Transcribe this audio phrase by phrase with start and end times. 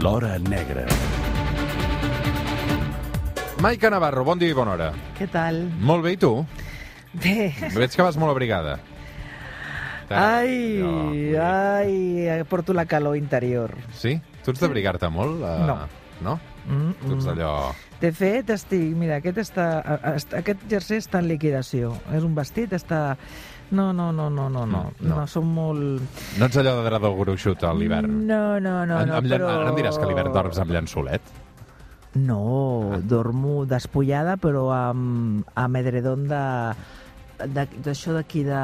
[0.00, 0.86] L'Hora Negra.
[3.60, 4.86] Maica Navarro, bon dia i bona hora.
[5.18, 5.58] Què tal?
[5.84, 6.30] Molt bé, i tu?
[7.20, 7.50] Bé.
[7.74, 8.78] Veig que vas molt abrigada.
[10.10, 13.76] Ai, Jo, ai, porto la calor interior.
[13.94, 14.16] Sí?
[14.42, 15.42] Tu ets d'abrigar-te molt?
[15.44, 15.78] Uh, No.
[16.20, 16.34] No?
[16.66, 17.52] Mm, Tu ets d'allò...
[18.00, 18.80] De fet, estic...
[18.96, 19.66] Mira, aquest, està,
[20.40, 21.92] aquest jersei està en liquidació.
[22.16, 23.16] És un vestit, està...
[23.70, 24.80] No, no, no, no, no, no.
[24.98, 25.16] Mm, no.
[25.20, 26.00] No, som molt...
[26.38, 28.26] No ets allò de dredor gruixut a l'hivern?
[28.26, 29.50] No, no, no, no, em llan- però...
[29.60, 31.22] Ara em diràs que a l'hivern dorms amb llençolet?
[32.18, 36.40] No, dormo despullada, però amb, amb edredon de
[37.40, 38.58] d'això d'aquí de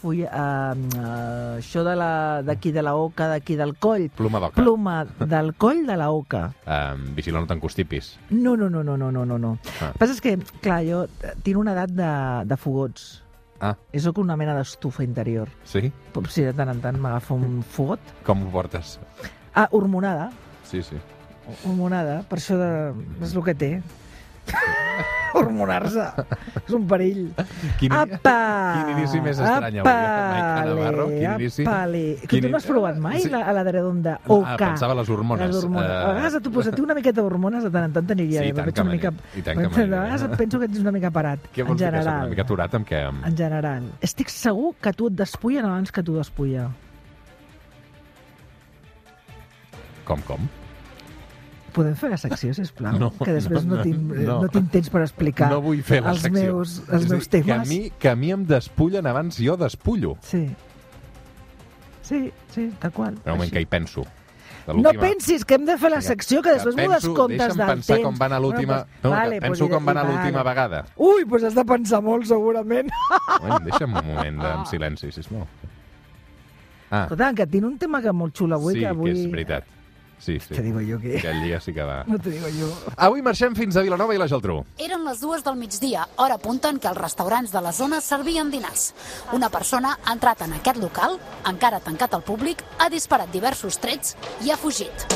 [0.00, 4.56] fulla, uh, uh, això de la- d'aquí de la oca, d'aquí del coll, Pluma d'oca.
[4.64, 6.48] pluma del coll de la oca.
[6.66, 8.16] Um, vigila, no t'encostipis.
[8.30, 9.52] No, no, no, no, no, no, no, no.
[9.80, 9.86] Ah.
[9.86, 12.10] El que passa és que, clar, jo eh, tinc una edat de,
[12.50, 13.22] de fogots.
[13.60, 15.48] Ah, I sóc una mena d'estufa interior.
[15.64, 15.92] sí?
[16.12, 18.00] Però sí, de tant en tant m'agafa un fogot.
[18.24, 18.98] Com ho portes?
[19.54, 20.30] Ah, hormonada.
[20.64, 20.96] Sí, sí.
[21.64, 22.70] Hormonada, per això de...
[23.22, 23.70] és el que té.
[25.36, 26.04] Hormonar-se.
[26.64, 27.26] És un perill.
[27.76, 28.36] Quin, Apa!
[28.78, 31.06] quin inici més estrany avui, eh, Maica Navarro?
[31.10, 31.66] Quin inici?
[31.66, 32.00] Apale.
[32.22, 33.28] Que Quin tu no has provat mai Sí.
[33.28, 34.14] la, a la redonda?
[34.22, 34.56] Ah, Oca.
[34.56, 35.50] pensava les hormones.
[35.52, 35.90] Les hormones.
[35.90, 38.54] Eh, A vegades tu posar-te una miqueta d'hormones de tant en tant t'aniria Sí, bé.
[38.54, 39.12] tant Veig que una mica...
[39.36, 40.36] i tant que A vegades bé.
[40.36, 41.40] penso que ets una mica parat.
[41.52, 42.20] Què en vols dir que soc general.
[42.24, 43.02] una mica aturat amb què?
[43.26, 43.82] En general.
[44.00, 46.70] Estic segur que tu et despullen abans que tu despulla.
[50.06, 50.38] Com, com?
[51.76, 52.96] Podem fer la secció, sisplau?
[52.96, 54.38] No, que després no, no, tinc, no.
[54.46, 54.48] no.
[54.52, 56.54] tinc temps per explicar no vull fer la els secció.
[56.56, 57.68] meus, els És a meus dir, Que a, temes.
[57.68, 60.14] mi, que a mi em despullen abans jo despullo.
[60.24, 60.46] Sí.
[62.06, 63.14] Sí, sí, tal qual.
[63.18, 63.52] Un moment Així.
[63.58, 64.06] que hi penso.
[64.66, 68.06] No pensis que hem de fer la secció, que després m'ho descomptes del pensar temps.
[68.08, 68.80] com va anar l'última...
[68.80, 70.16] Bueno, no, vale, penso pues, com va anar vale.
[70.16, 70.80] l'última vegada.
[70.96, 72.90] Ui, doncs has de pensar molt, segurament.
[73.44, 75.44] Bueno, deixa'm un moment de, en silenci, sisplau.
[76.90, 79.12] Ah, Escolta, que tinc un tema que molt xulo avui, sí, que avui...
[79.12, 79.70] que és veritat.
[80.18, 80.54] Sí, sí.
[80.54, 81.18] Te digo yo que...
[81.18, 82.02] Aquell dia sí que va.
[82.10, 82.70] No te digo yo.
[82.96, 84.62] Avui marxem fins a Vilanova i la Geltrú.
[84.82, 88.50] Eren les dues del migdia, hora punta en què els restaurants de la zona servien
[88.50, 88.92] dinars.
[89.36, 94.16] Una persona ha entrat en aquest local, encara tancat al públic, ha disparat diversos trets
[94.44, 95.06] i ha fugit.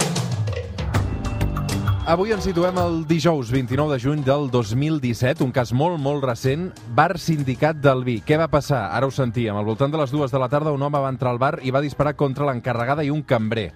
[2.10, 6.70] Avui ens situem el dijous 29 de juny del 2017, un cas molt, molt recent,
[6.96, 8.16] bar sindicat del vi.
[8.26, 8.86] Què va passar?
[8.96, 9.54] Ara ho sentíem.
[9.54, 11.70] Al voltant de les dues de la tarda un home va entrar al bar i
[11.70, 13.68] va disparar contra l'encarregada i un cambrer.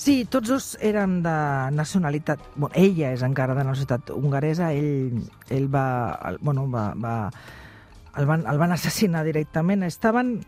[0.00, 1.32] Sí, tots dos eren de
[1.76, 2.40] nacionalitat...
[2.54, 5.18] Bueno, ella és encara de nacionalitat hongaresa, ell,
[5.52, 5.82] ell va...
[6.30, 7.16] El, bueno, va, va
[8.16, 9.84] el van, el van assassinar directament.
[9.84, 10.38] Estaven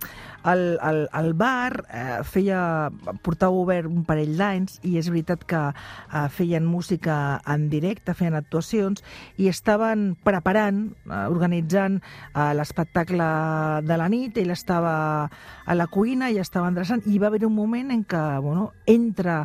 [0.43, 2.91] al, al, al bar, eh, feia,
[3.23, 7.17] portava obert un parell d'anys i és veritat que eh, feien música
[7.47, 9.05] en directe, feien actuacions
[9.39, 13.29] i estaven preparant, eh, organitzant eh, l'espectacle
[13.87, 14.97] de la nit, ell estava
[15.65, 19.43] a la cuina i estava endreçant i va haver un moment en què bueno, entra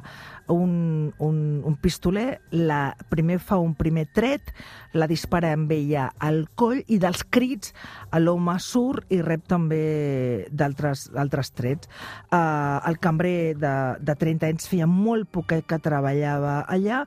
[0.48, 4.54] un, un, un pistoler, la, primer fa un primer tret,
[4.94, 7.74] la dispara amb ella al coll i dels crits
[8.18, 11.90] l'home surt i rep també d'altres altres trets.
[12.32, 17.04] Uh, el cambrer de, de 30 anys feia molt poquet que treballava allà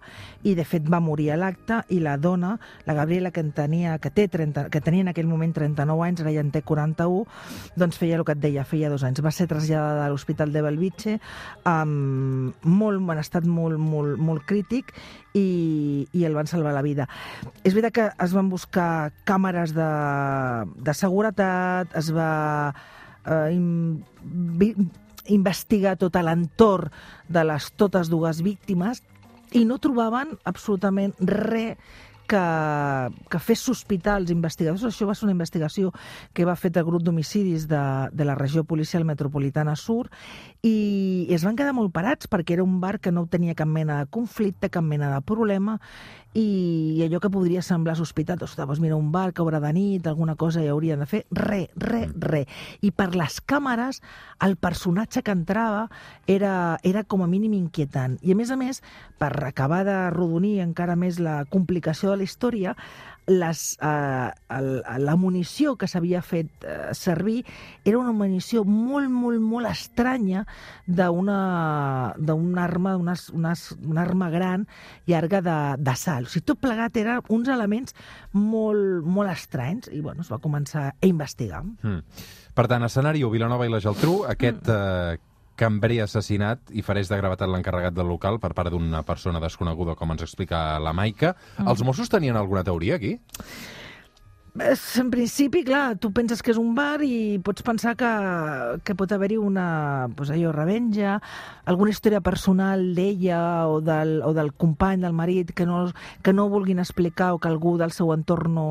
[0.47, 3.99] i de fet va morir a l'acte i la dona, la Gabriela, que en tenia,
[4.03, 7.25] que, té 30, que tenia en aquell moment 39 anys, ara ja en té 41,
[7.81, 9.23] doncs feia el que et deia, feia dos anys.
[9.25, 11.19] Va ser traslladada a l'Hospital de Belvitge
[11.69, 14.93] amb molt, en estat molt, molt, molt crític
[15.35, 17.09] i, i el van salvar la vida.
[17.65, 19.91] És veritat que es van buscar càmeres de,
[20.81, 22.31] de seguretat, es va
[23.27, 24.75] eh,
[25.31, 26.91] investigar tot l'entorn
[27.29, 29.03] de les totes dues víctimes
[29.53, 31.77] i no trobaven absolutament res
[32.31, 32.43] que,
[33.27, 34.85] que fes sospitar els investigadors.
[34.87, 35.91] Això va ser una investigació
[36.37, 37.83] que va fer el grup d'homicidis de,
[38.15, 40.07] de la regió policial metropolitana sur
[40.63, 44.01] i, es van quedar molt parats perquè era un bar que no tenia cap mena
[44.03, 45.79] de conflicte, cap mena de problema
[46.37, 50.07] i allò que podria semblar sospitat, ostres, doncs mira, un bar que haurà de nit,
[50.07, 52.45] alguna cosa hi haurien de fer, re, re, re.
[52.87, 53.99] I per les càmeres,
[54.47, 55.89] el personatge que entrava
[56.31, 58.21] era, era com a mínim inquietant.
[58.23, 58.79] I a més a més,
[59.19, 62.77] per acabar de rodonir encara més la complicació de la història,
[63.31, 64.71] les, eh, el,
[65.05, 67.45] la munició que s'havia fet eh, servir
[67.85, 70.45] era una munició molt, molt, molt estranya
[70.87, 71.39] d'una
[72.65, 73.55] arma, una, una,
[73.87, 74.67] una arma gran
[75.07, 76.27] llarga de, de sal.
[76.27, 77.97] O sigui, tot plegat eren uns elements
[78.33, 81.63] molt, molt estranys i bueno, es va començar a investigar.
[81.65, 82.03] Mm.
[82.55, 85.19] Per tant, escenari Vilanova i la Geltrú, aquest eh,
[85.61, 90.15] cambrer assassinat i fareix de gravetat l'encarregat del local per part d'una persona desconeguda, com
[90.17, 91.35] ens explica la Maica.
[91.67, 93.19] Els Mossos tenien alguna teoria aquí?
[94.51, 98.09] En principi, clar, tu penses que és un bar i pots pensar que,
[98.83, 101.21] que pot haver-hi una, pues allò, revenja,
[101.71, 105.85] alguna història personal d'ella o, del, o del company, del marit, que no,
[106.27, 108.67] que no vulguin explicar o que algú del seu entorn no,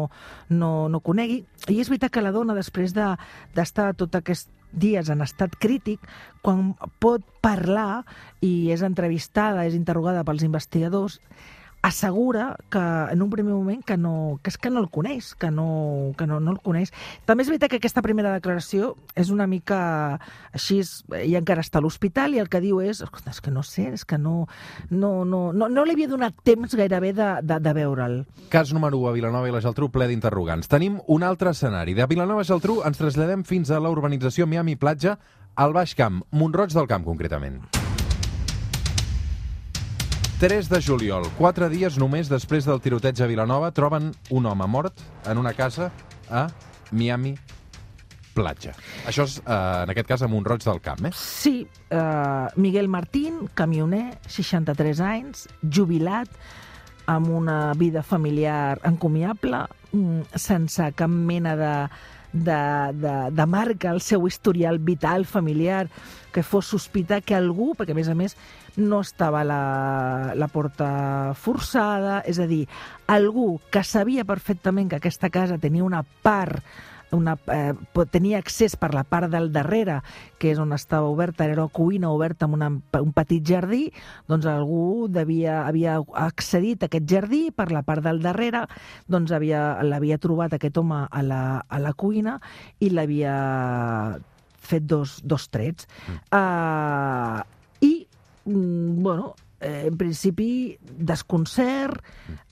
[0.51, 1.45] no, no conegui.
[1.71, 3.13] I és veritat que la dona, després de-
[3.56, 6.04] d'estar de, tot aquest dies en estat crític,
[6.45, 8.04] quan pot parlar
[8.45, 11.19] i és entrevistada, és interrogada pels investigadors,
[11.81, 15.49] assegura que en un primer moment que, no, que és que no el coneix, que
[15.51, 16.91] no, que no, no el coneix.
[17.25, 20.19] També és veritat que aquesta primera declaració és una mica
[20.51, 20.81] així,
[21.15, 23.89] ella encara està a l'hospital i el que diu és, "Escolta, és que no sé,
[23.93, 24.47] és que no,
[24.89, 28.25] no, no, no, no li havia donat temps gairebé de, de, de veure'l.
[28.49, 30.67] Cas número 1 a Vilanova i la Geltrú ple d'interrogants.
[30.67, 31.93] Tenim un altre escenari.
[31.93, 35.17] De Vilanova i Geltrú ens traslladem fins a la urbanització Miami Platja,
[35.55, 37.88] al Baix Camp, Montroig del Camp, concretament.
[40.39, 45.01] 3 de juliol, quatre dies només després del tiroteig a Vilanova, troben un home mort
[45.27, 45.89] en una casa
[46.31, 46.45] a
[46.95, 47.33] Miami
[48.38, 48.71] Platja.
[49.03, 51.12] Això és, eh, en aquest cas, a Montroig del Camp, eh?
[51.13, 56.30] Sí, eh, Miguel Martín, camioner, 63 anys, jubilat,
[57.06, 61.89] amb una vida familiar encomiable, mm, sense cap mena de,
[62.33, 62.61] de,
[62.93, 65.87] de, de marca al seu historial vital, familiar,
[66.31, 68.35] que fos sospitar que algú, perquè a més a més
[68.77, 72.65] no estava la, la porta forçada, és a dir,
[73.09, 76.63] algú que sabia perfectament que aquesta casa tenia una part
[77.11, 77.73] una, eh,
[78.11, 80.00] tenia accés per la part del darrere,
[80.38, 82.69] que és on estava oberta, era una cuina oberta amb una,
[83.01, 83.91] un petit jardí,
[84.27, 88.65] doncs algú devia, havia accedit a aquest jardí per la part del darrere,
[89.07, 92.39] doncs havia- l'havia trobat aquest home a la, a la cuina
[92.79, 94.19] i l'havia
[94.69, 95.88] fet dos, dos trets.
[96.07, 96.19] Mm.
[96.35, 97.44] Uh,
[97.81, 97.94] I,
[98.45, 102.01] mm, bueno, eh, en principi, desconcert,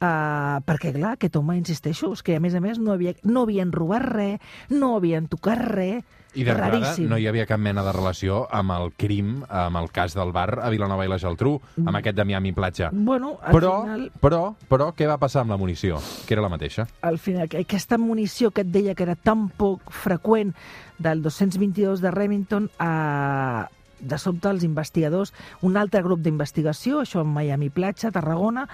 [0.01, 3.45] uh, perquè, clar, aquest home, insisteixo, és que, a més a més, no, havia, no
[3.47, 4.39] havien robat res,
[4.69, 6.03] no havien tocat res,
[6.37, 10.13] I d'entrada no hi havia cap mena de relació amb el crim, amb el cas
[10.13, 12.91] del bar a Vilanova i la Geltrú, amb aquest de Miami Platja.
[12.93, 14.03] Bueno, al Però, final...
[14.21, 15.97] però, però, què va passar amb la munició?
[16.27, 16.85] Que era la mateixa.
[17.01, 20.53] al final, que- aquesta munició que et deia que era tan poc freqüent
[20.99, 23.63] del 222 de Remington, eh,
[23.99, 28.67] de sobte els investigadors, un altre grup d'investigació, això en Miami Platja, Tarragona,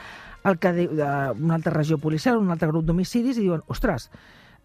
[0.43, 4.09] el que diu, eh, una altra regió policial, un altre grup d'homicidis, i diuen, ostres,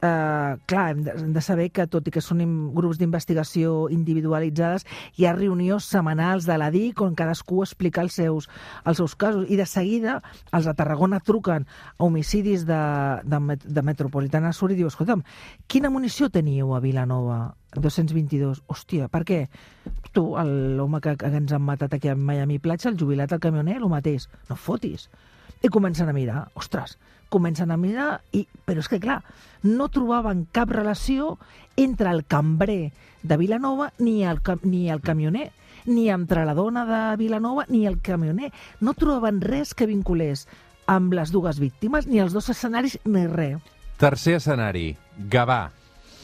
[0.03, 2.41] eh, clar, hem de, hem de saber que tot i que són
[2.75, 4.87] grups d'investigació individualitzades,
[5.19, 8.49] hi ha reunions setmanals de la DIC on cadascú explica els seus,
[8.85, 9.47] els seus casos.
[9.51, 10.19] I de seguida
[10.53, 11.67] els de Tarragona truquen
[11.99, 12.81] a homicidis de,
[13.25, 15.23] de, Met- de Metropolitana Sur i diu, escolta'm,
[15.67, 17.55] quina munició teníeu a Vilanova?
[17.77, 18.63] 222.
[18.67, 19.43] Hòstia, per què?
[20.17, 20.23] Tu,
[20.79, 23.91] l'home que, que ens han matat aquí a Miami Platja, el jubilat, el camioner, el
[23.93, 24.25] mateix.
[24.49, 25.11] No fotis.
[25.63, 26.49] I comencen a mirar.
[26.55, 29.21] Ostres, comencen a mirar, i, però és que, clar,
[29.63, 31.37] no trobaven cap relació
[31.77, 35.51] entre el cambrer de Vilanova ni el, ni el camioner,
[35.87, 38.53] ni entre la dona de Vilanova ni el camioner.
[38.81, 40.47] No trobaven res que vinculés
[40.89, 43.61] amb les dues víctimes, ni els dos escenaris, ni res.
[43.99, 44.93] Tercer escenari,
[45.29, 45.69] Gavà.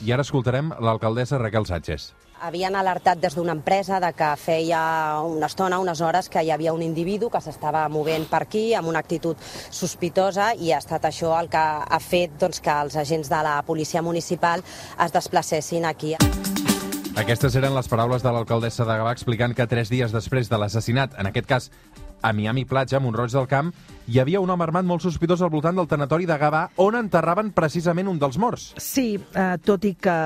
[0.05, 2.13] I ara escoltarem l'alcaldessa Raquel Sánchez.
[2.43, 4.81] Havien alertat des d'una empresa de que feia
[5.23, 8.91] una estona, unes hores, que hi havia un individu que s'estava movent per aquí amb
[8.91, 9.39] una actitud
[9.71, 13.61] sospitosa i ha estat això el que ha fet doncs, que els agents de la
[13.63, 14.65] policia municipal
[15.05, 16.17] es desplacessin aquí.
[17.15, 21.15] Aquestes eren les paraules de l'alcaldessa de Gavà explicant que tres dies després de l'assassinat,
[21.15, 21.71] en aquest cas
[22.25, 23.69] a Miami Platja, Montroig del Camp,
[24.09, 27.51] hi havia un home armat molt sospitós al voltant del tanatori de Gavà, on enterraven
[27.53, 28.71] precisament un dels morts.
[28.81, 30.17] Sí, eh, tot i que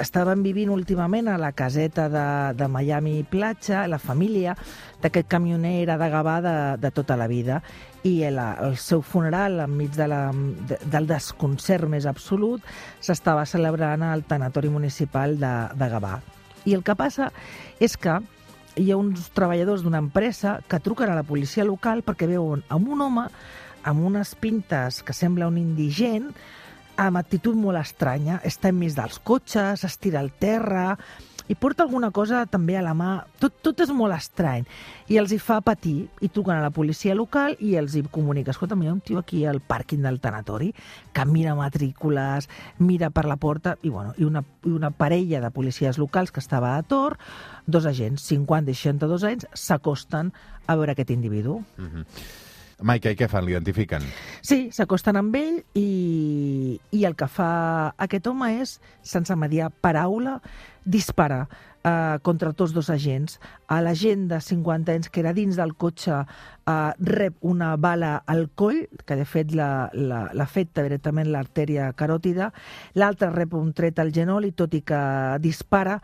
[0.00, 2.26] estaven vivint últimament a la caseta de,
[2.60, 4.54] de Miami Platja, la família
[5.00, 7.62] d'aquest camioner era de Gavà de, de tota la vida
[8.04, 10.20] i el, el seu funeral, enmig de la,
[10.68, 12.60] de, del desconcert més absolut,
[13.00, 16.18] s'estava celebrant al tanatori municipal de, de Gavà.
[16.68, 17.30] I el que passa
[17.80, 18.18] és que
[18.80, 22.88] hi ha uns treballadors d'una empresa que truquen a la policia local perquè veuen amb
[22.88, 23.26] un home
[23.84, 26.30] amb unes pintes que sembla un indigent,
[27.00, 30.98] amb actitud molt estranya, està enmig dels cotxes, estira al terra,
[31.50, 33.10] i porta alguna cosa també a la mà.
[33.42, 34.66] Tot, tot és molt estrany.
[35.10, 38.54] I els hi fa patir, i truquen a la policia local i els hi comunica,
[38.54, 40.70] escolta, hi ha un tio aquí al pàrquing del tanatori
[41.12, 42.46] que mira matrícules,
[42.78, 46.40] mira per la porta, i, bueno, i, una, i una parella de policies locals que
[46.40, 47.18] estava a Tor,
[47.66, 50.30] dos agents, 50 i 62 anys, s'acosten
[50.70, 51.58] a veure aquest individu.
[52.82, 53.44] Maica, i què fan?
[53.46, 54.04] L'identifiquen?
[54.46, 57.50] Sí, s'acosten amb ell i, i el que fa
[58.00, 60.38] aquest home és, sense mediar paraula,
[60.84, 61.44] dispara
[61.84, 63.38] eh, contra tots dos agents.
[63.68, 68.16] A la gent de 50 anys que era dins del cotxe eh, rep una bala
[68.26, 72.50] al coll, que de fet l'afecta directament l'artèria caròtida,
[72.94, 75.02] l'altre rep un tret al genoll i tot i que
[75.40, 75.98] dispara,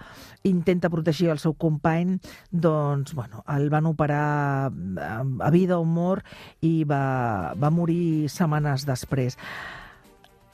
[0.45, 2.17] intenta protegir el seu company,
[2.51, 6.27] doncs, bueno, el van operar a vida o mort
[6.63, 9.37] i va, va morir setmanes després.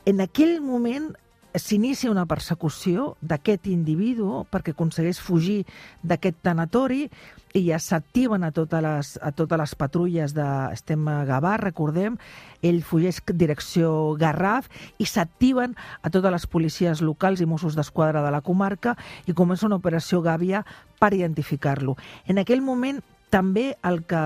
[0.04, 1.12] En aquell moment
[1.58, 5.62] s'inicia una persecució d'aquest individu perquè aconsegueix fugir
[6.02, 7.08] d'aquest tanatori
[7.52, 10.46] i ja s'activen a, totes les, a totes les patrulles de...
[10.72, 12.16] Estem Gavà, recordem,
[12.64, 18.32] ell fugeix direcció Garraf i s'activen a totes les policies locals i Mossos d'Esquadra de
[18.32, 20.64] la comarca i comença una operació Gàbia
[21.00, 21.96] per identificar-lo.
[22.26, 24.22] En aquell moment també el que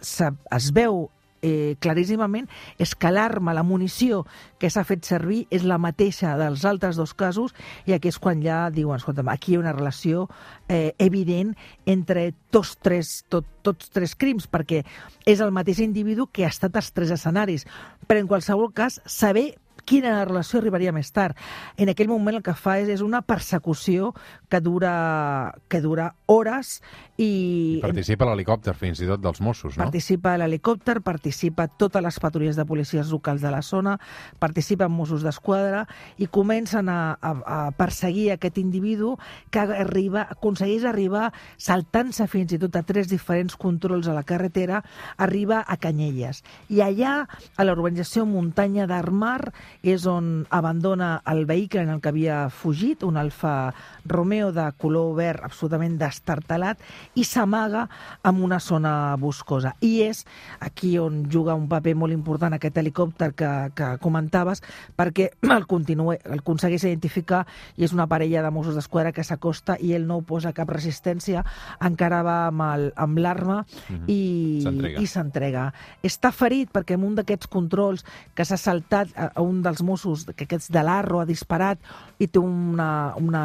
[0.00, 1.08] es veu
[1.42, 4.24] eh, claríssimament és que l'arma, la munició
[4.60, 7.54] que s'ha fet servir és la mateixa dels altres dos casos
[7.86, 10.28] i aquí és quan ja diuen, escolta, aquí hi ha una relació
[10.68, 11.54] eh, evident
[11.86, 14.84] entre tots tres, tot, tots tres crims, perquè
[15.26, 17.66] és el mateix individu que ha estat als tres escenaris.
[18.06, 19.54] Però en qualsevol cas, saber
[19.90, 21.38] quina relació arribaria més tard.
[21.80, 24.12] En aquell moment el que fa és, és una persecució
[24.50, 26.78] que dura, que dura hores
[27.16, 27.80] i...
[27.80, 29.84] I participa l'helicòpter fins i tot dels Mossos, no?
[29.84, 33.96] Participa l'helicòpter, participa totes les patrulles de policies locals de la zona,
[34.42, 35.84] participen Mossos d'Esquadra
[36.18, 39.16] i comencen a, a, a perseguir aquest individu
[39.50, 44.82] que arriba, aconsegueix arribar saltant-se fins i tot a tres diferents controls a la carretera,
[45.18, 46.44] arriba a Canyelles.
[46.70, 49.50] I allà, a l'urbanització Muntanya d'Armar,
[49.82, 53.72] és on abandona el vehicle en el que havia fugit, un Alfa
[54.04, 56.80] Romeo de color verd absolutament destartalat,
[57.14, 57.86] i s'amaga
[58.24, 59.74] en una zona boscosa.
[59.80, 60.24] I és
[60.60, 64.62] aquí on juga un paper molt important aquest helicòpter que, que comentaves,
[64.96, 67.44] perquè el, continue, el aconsegueix identificar
[67.76, 71.44] i és una parella de Mossos d'Esquadra que s'acosta i ell no posa cap resistència,
[71.80, 75.00] encara va amb l'arma mm -hmm.
[75.00, 75.72] i s'entrega.
[76.02, 80.26] Està ferit perquè en un d'aquests controls que s'ha saltat a, a un dels Mossos,
[80.34, 81.80] que aquests de l'Arro ha disparat
[82.18, 83.42] i té una, una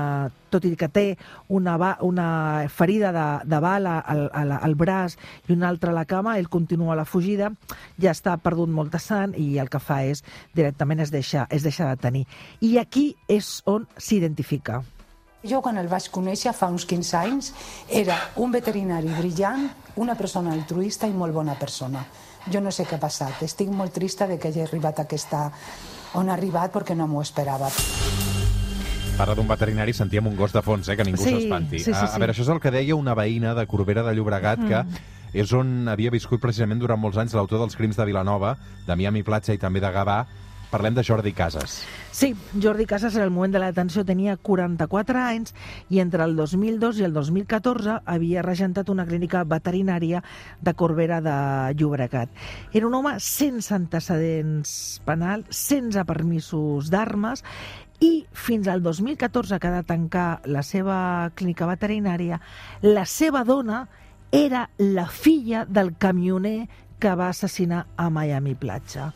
[0.52, 1.06] tot i que té
[1.54, 2.28] una, una
[2.72, 5.18] ferida de, de bala al, al, al braç
[5.48, 7.52] i una altra a la cama, ell continua la fugida,
[8.02, 10.24] ja està perdut molta sang i el que fa és
[10.56, 12.26] directament es deixa, es deixa de tenir.
[12.62, 14.82] I aquí és on s'identifica.
[15.46, 17.52] Jo quan el vaig conèixer fa uns 15 anys
[17.94, 19.68] era un veterinari brillant,
[20.02, 22.02] una persona altruista i molt bona persona.
[22.50, 23.44] Jo no sé què ha passat.
[23.46, 25.52] Estic molt trista de que hagi arribat a aquesta
[26.16, 27.70] on ha arribat perquè no m'ho esperava.
[29.16, 31.80] Parla d'un veterinari, sentíem un gos de fons, eh, que ningú s'espanti.
[31.80, 34.04] Sí, sí, sí, a, a veure, això és el que deia una veïna de Corbera
[34.04, 34.68] de Llobregat, mm.
[34.68, 38.56] que és on havia viscut precisament durant molts anys l'autor dels crims de Vilanova,
[38.88, 40.26] de Miami Platja i també de Gavà.
[40.72, 41.84] Parlem de Jordi Casas.
[42.12, 45.54] Sí, Jordi Casas en el moment de la detenció tenia 44 anys
[45.90, 50.24] i entre el 2002 i el 2014 havia regentat una clínica veterinària
[50.62, 51.38] de Corbera de
[51.76, 52.30] Llobregat.
[52.74, 57.44] Era un home sense antecedents penals, sense permisos d'armes
[58.04, 62.42] i fins al 2014, que ha de tancar la seva clínica veterinària,
[62.82, 63.86] la seva dona
[64.32, 66.68] era la filla del camioner
[67.00, 69.14] que va assassinar a Miami Platja.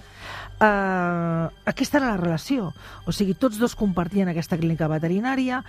[0.60, 2.74] Uh, aquesta era la relació.
[3.08, 5.62] O sigui, tots dos compartien aquesta clínica veterinària,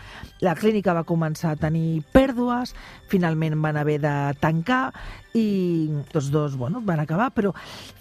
[0.43, 2.75] la clínica va començar a tenir pèrdues,
[3.07, 4.91] finalment van haver de tancar
[5.35, 7.53] i tots dos bueno, van acabar, però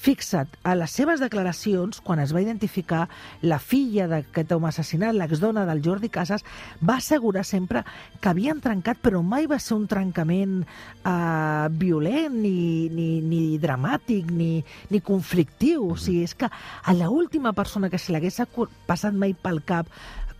[0.01, 3.07] fixa't, a les seves declaracions, quan es va identificar
[3.41, 6.45] la filla d'aquest home assassinat, l'exdona del Jordi Casas,
[6.81, 7.83] va assegurar sempre
[8.19, 14.31] que havien trencat, però mai va ser un trencament eh, violent, ni, ni, ni dramàtic,
[14.31, 15.91] ni, ni conflictiu.
[15.93, 18.41] O sigui, és que a l'última persona que se l'hagués
[18.87, 19.89] passat mai pel cap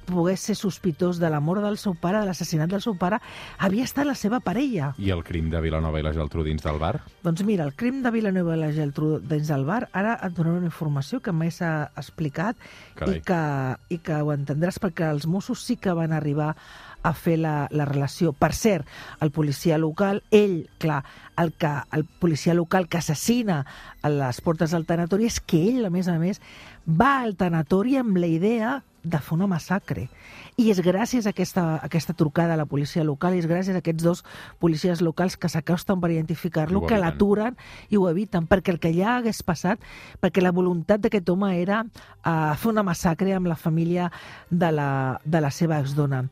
[0.10, 3.22] pogués ser sospitós de la mort del seu pare, de l'assassinat del seu pare,
[3.58, 4.94] havia estat la seva parella.
[4.98, 6.98] I el crim de Vilanova i la Geltrú dins del bar?
[7.24, 10.64] Doncs mira, el crim de Vilanova i la Geltrú dins del bar, ara et donaré
[10.64, 12.58] una informació que mai s'ha explicat
[13.08, 13.42] i que,
[13.90, 16.56] i que ho entendràs perquè els Mossos sí que van arribar
[17.04, 18.34] a fer la, la relació.
[18.34, 18.88] Per cert,
[19.24, 21.04] el policia local, ell, clar,
[21.40, 23.64] el, que, el policia local que assassina
[24.02, 26.42] a les portes del tanatori és que ell, a més a més,
[26.84, 30.08] va al tanatori amb la idea de fer una massacre.
[30.60, 33.84] I és gràcies a aquesta, a aquesta trucada a la policia local, és gràcies a
[33.84, 34.24] aquests dos
[34.60, 37.58] policies locals que s'acosten per identificar-lo, que l'aturen
[37.90, 39.80] i ho eviten, perquè el que ja hagués passat,
[40.20, 44.12] perquè la voluntat d'aquest home era uh, fer una massacre amb la família
[44.50, 44.90] de la,
[45.24, 46.26] de la seva exdona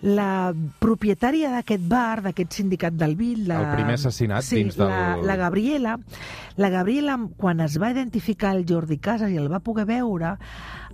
[0.00, 3.46] la propietària d'aquest bar, d'aquest sindicat del Vil...
[3.48, 4.90] La, el primer assassinat sí, dins del...
[4.92, 5.96] La, la Gabriela,
[6.56, 10.36] la Gabriela, quan es va identificar el Jordi Casas i el va poder veure,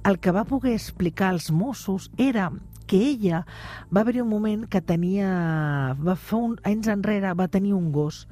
[0.06, 2.50] el que va poder explicar als Mossos era
[2.86, 3.46] que ella
[3.94, 8.26] va haver un moment que tenia, va fer un, anys enrere, va tenir un gos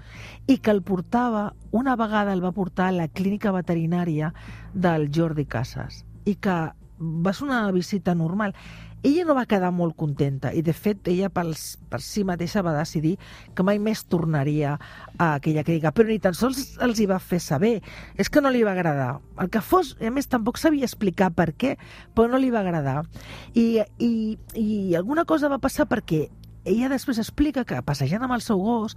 [0.47, 4.35] i que el portava, una vegada el va portar a la clínica veterinària
[4.75, 6.59] del Jordi Casas i que
[7.01, 8.55] va ser una visita normal
[9.03, 12.75] ella no va quedar molt contenta i, de fet, ella pels, per si mateixa va
[12.77, 13.15] decidir
[13.57, 14.75] que mai més tornaria
[15.17, 17.79] a aquella clínica, però ni tan sols els hi va fer saber.
[18.21, 19.15] És que no li va agradar.
[19.41, 21.77] El que fos, a més, tampoc sabia explicar per què,
[22.15, 23.05] però no li va agradar.
[23.55, 24.13] I, i,
[24.55, 26.27] i alguna cosa va passar perquè
[26.69, 28.97] ella després explica que passejant amb el seu gos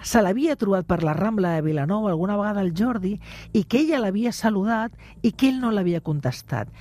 [0.00, 3.18] se l'havia trobat per la Rambla de Vilanova alguna vegada el Jordi
[3.52, 6.72] i que ella l'havia saludat i que ell no l'havia contestat.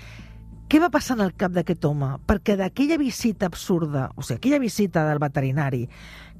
[0.71, 2.07] Què va passar en el cap d'aquest home?
[2.23, 5.81] Perquè d'aquella visita absurda, o sigui, aquella visita del veterinari,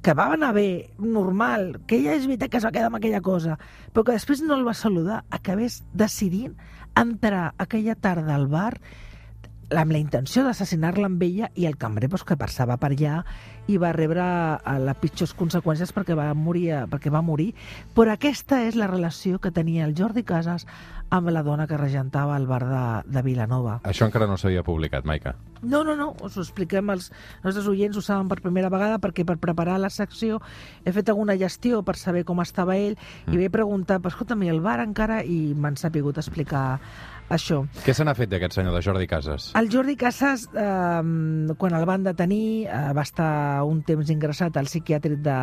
[0.00, 3.20] que va anar bé, normal, que ella és veritat que es va quedar amb aquella
[3.20, 3.58] cosa,
[3.92, 6.56] però que després no el va saludar, acabés decidint
[6.96, 8.70] entrar aquella tarda al bar
[9.80, 13.22] amb la intenció d'assassinar-la amb ella i el cambrer pues, que passava per allà
[13.70, 17.52] i va rebre eh, les pitjors conseqüències perquè va morir, eh, perquè va morir.
[17.94, 20.66] Però aquesta és la relació que tenia el Jordi Casas
[21.12, 23.80] amb la dona que regentava el bar de, de Vilanova.
[23.88, 25.36] Això encara no s'havia publicat, Maica.
[25.62, 27.12] No, no, no, us ho expliquem, els
[27.44, 30.40] nostres oients ho saben per primera vegada perquè per preparar la secció
[30.82, 33.30] he fet alguna gestió per saber com estava ell mm.
[33.30, 35.20] i vaig preguntar, escolta'm, el bar encara?
[35.22, 36.80] I m'han sapigut explicar
[37.32, 37.62] això.
[37.84, 39.50] Què se n'ha fet d'aquest senyor, de Jordi Casas?
[39.58, 44.70] El Jordi Casas, eh, quan el van detenir, eh, va estar un temps ingressat al
[44.70, 45.38] psiquiàtric de,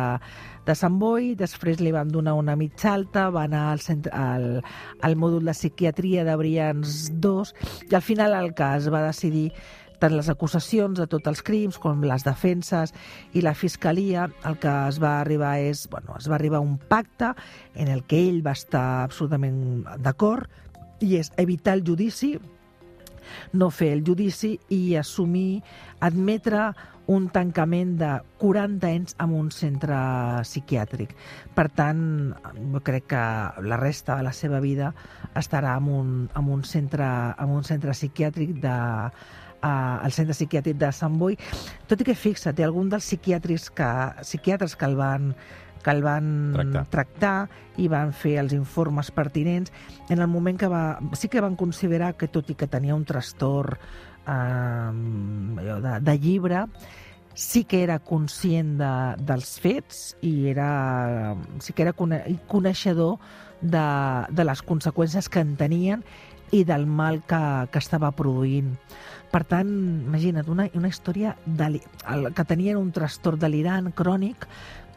[0.66, 4.62] de Sant Boi, després li van donar una mitja alta, va anar al, centre, al,
[5.02, 7.54] al mòdul de psiquiatria de Brians 2,
[7.90, 9.50] i al final el cas va decidir
[10.00, 12.94] tant les acusacions de tots els crims com les defenses
[13.36, 16.78] i la fiscalia, el que es va arribar és, bueno, es va arribar a un
[16.78, 17.34] pacte
[17.74, 20.48] en el que ell va estar absolutament d'acord,
[21.00, 22.36] i és evitar el judici,
[23.52, 25.62] no fer el judici i assumir,
[26.00, 26.70] admetre
[27.10, 29.98] un tancament de 40 anys en un centre
[30.46, 31.16] psiquiàtric.
[31.56, 32.02] Per tant,
[32.54, 33.22] jo crec que
[33.66, 34.92] la resta de la seva vida
[35.34, 38.76] estarà en un, en un, centre, en un centre psiquiàtric de,
[39.10, 41.38] uh, al centre psiquiàtric de Sant Boi,
[41.90, 43.90] tot i que fixa't, algun dels psiquiàtrics que,
[44.22, 45.32] psiquiatres que el van
[45.82, 46.84] que el van tractar.
[46.90, 47.36] tractar
[47.80, 49.72] i van fer els informes pertinents
[50.08, 50.98] en el moment que va...
[51.16, 53.78] Sí que van considerar que, tot i que tenia un trastorn
[54.26, 54.90] eh,
[55.60, 56.66] de, de llibre,
[57.34, 58.90] sí que era conscient de,
[59.24, 63.16] dels fets i era, sí que era coneixedor
[63.60, 63.86] de,
[64.28, 66.04] de les conseqüències que en tenien
[66.50, 68.74] i del mal que, que estava produint.
[69.30, 69.70] Per tant,
[70.08, 71.78] imagina't, una, una història de,
[72.34, 74.48] que tenien un trastorn delirant crònic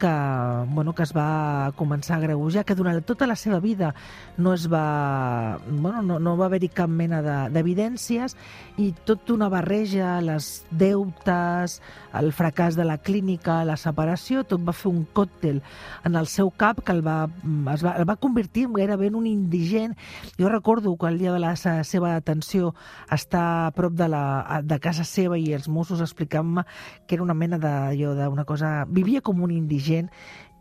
[0.04, 3.94] que, bueno, que es va començar a greujar, que durant tota la seva vida
[4.36, 7.22] no es va, bueno, no, no va haver-hi cap mena
[7.54, 8.36] d'evidències
[8.84, 11.78] i tot una barreja, les deutes,
[12.20, 15.62] el fracàs de la clínica, la separació, tot va fer un còctel
[16.04, 17.30] en el seu cap que el va,
[17.72, 19.96] es va, el va convertir gairebé en un indigent.
[20.36, 22.74] Jo recordo que el dia de la seva detenció
[23.08, 26.66] està a prop de, la, de casa seva i els Mossos explicant-me
[27.08, 28.84] que era una mena d'una cosa...
[28.90, 30.10] Vivia com un indigent gent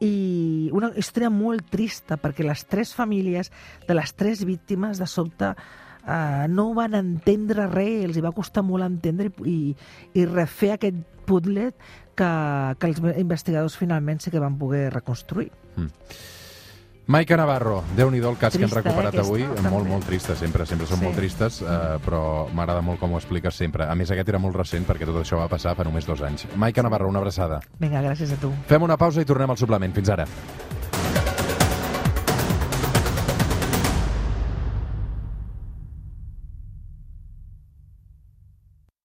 [0.03, 3.53] i una història molt trista perquè les tres famílies
[3.87, 8.87] de les tres víctimes de sobte eh, no van entendre res, els va costar molt
[8.87, 9.75] entendre i,
[10.15, 11.77] i refer aquest putlet
[12.19, 12.31] que,
[12.79, 15.51] que els investigadors finalment sí que van poder reconstruir.
[15.77, 15.91] Mm.
[17.07, 19.43] Maica Navarro, déu nhi el cas Trista, que hem recuperat eh, avui.
[19.43, 19.71] També.
[19.75, 21.07] Molt, molt trista, sempre, sempre són sí.
[21.09, 22.23] molt tristes, eh, però
[22.55, 23.89] m'agrada molt com ho expliques sempre.
[23.91, 26.47] A més, aquest era molt recent perquè tot això va passar fa només dos anys.
[26.55, 27.59] Maica Navarro, una abraçada.
[27.83, 28.55] Vinga, gràcies a tu.
[28.71, 29.99] Fem una pausa i tornem al suplement.
[29.99, 30.29] Fins ara.